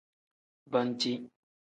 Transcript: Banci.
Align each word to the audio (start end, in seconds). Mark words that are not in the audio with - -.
Banci. 0.71 1.11